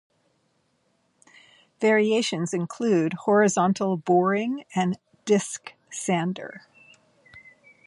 Variations 1.79 2.55
include 2.55 3.13
horizontal 3.13 3.97
boring 3.97 4.63
and 4.73 4.97
disc 5.25 5.75
sander. 5.91 6.65